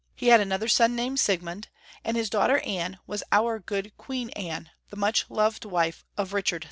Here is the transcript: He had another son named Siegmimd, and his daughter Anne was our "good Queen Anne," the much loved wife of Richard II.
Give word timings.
He 0.15 0.29
had 0.29 0.39
another 0.39 0.67
son 0.67 0.95
named 0.95 1.19
Siegmimd, 1.19 1.65
and 2.03 2.17
his 2.17 2.27
daughter 2.27 2.57
Anne 2.61 2.97
was 3.05 3.21
our 3.31 3.59
"good 3.59 3.95
Queen 3.99 4.31
Anne," 4.31 4.71
the 4.89 4.95
much 4.97 5.29
loved 5.29 5.63
wife 5.63 6.03
of 6.17 6.33
Richard 6.33 6.55
II. 6.57 6.59